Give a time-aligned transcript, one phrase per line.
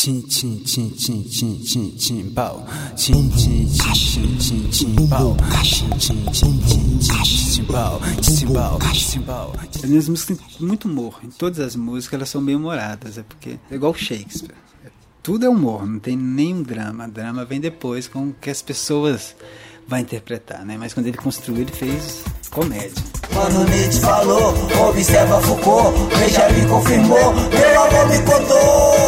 [0.00, 2.66] Tim, tim, tim, tim, tim, tim, tim, pau.
[2.96, 5.36] Tim, tim, tim, tim, tim, tim, pau.
[5.62, 8.00] Tim, tim, tim, tim, tim, tim, pau.
[8.22, 9.52] Tim, pau, tim, pau.
[9.60, 11.20] As minhas músicas têm muito humor.
[11.22, 13.18] Em todas as músicas elas são bem humoradas.
[13.18, 14.54] É porque é igual Shakespeare.
[15.22, 17.06] Tudo é humor, não tem nenhum drama.
[17.06, 19.36] drama vem depois com o que as pessoas
[19.86, 20.78] vão interpretar, né?
[20.78, 23.04] Mas quando ele construiu, ele fez comédia.
[23.34, 24.54] Mano Nietzsche falou,
[24.88, 28.99] observa Foucault, veja me confirmou, meu amor me contou.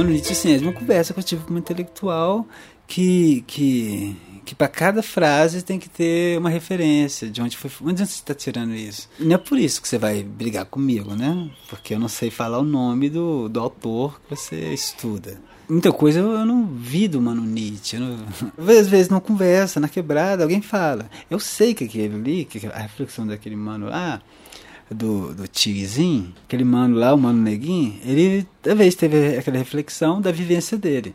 [0.00, 2.46] Mano Nietzsche, assim, é uma conversa que eu tive com um intelectual
[2.86, 7.98] que, que, que para cada frase tem que ter uma referência de onde foi, onde
[7.98, 9.10] você está tirando isso.
[9.18, 11.50] Não é por isso que você vai brigar comigo, né?
[11.68, 15.38] Porque eu não sei falar o nome do, do autor que você estuda.
[15.68, 17.98] Muita coisa eu não vi do Mano Nietzsche.
[17.98, 18.24] Não,
[18.56, 21.10] às vezes não conversa, na quebrada, alguém fala.
[21.30, 24.22] Eu sei que aquele ali, que a reflexão daquele mano lá,
[24.90, 30.32] do, do Tigrezinho, aquele mano lá, o Mano Neguinho, ele talvez teve aquela reflexão da
[30.32, 31.14] vivência dele.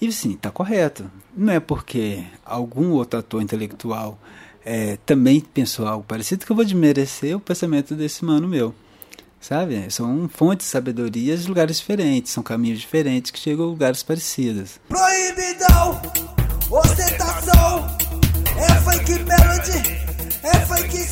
[0.00, 1.10] E sim, está correto.
[1.36, 4.18] Não é porque algum outro ator intelectual
[4.64, 8.74] é, também pensou algo parecido que eu vou desmerecer o pensamento desse mano meu.
[9.40, 9.90] Sabe?
[9.90, 14.78] São fontes de sabedoria de lugares diferentes, são caminhos diferentes que chegam a lugares parecidos.
[14.86, 16.00] Proibidão,
[16.70, 17.96] ostentação,
[18.56, 20.06] é fake melody,
[20.42, 21.04] é fake é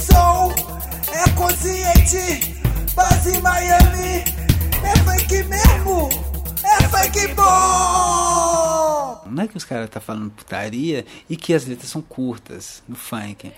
[2.08, 2.54] consciente,
[2.94, 4.24] base Miami,
[4.82, 6.08] é fake mesmo,
[6.64, 7.44] é fake bom.
[9.26, 12.96] Não é que os caras tá falando putaria e que as letras são curtas no
[12.96, 13.52] funk.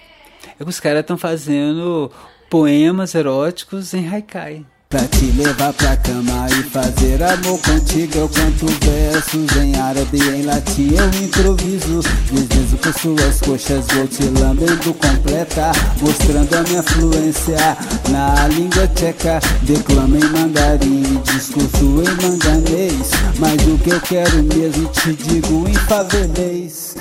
[0.59, 2.11] É que os caras estão fazendo
[2.51, 4.67] poemas eróticos em haikai.
[4.89, 10.28] Pra te levar pra cama e fazer amor contigo Eu canto versos em árabe e
[10.31, 12.34] em latim Eu improviso, com
[13.01, 17.77] suas coxas Vou te lambendo completa Mostrando a minha fluência
[18.11, 19.41] na língua tcheca.
[19.62, 25.75] Declamo em mandarim, discurso em manganês Mas o que eu quero mesmo te digo em
[25.75, 26.95] favelês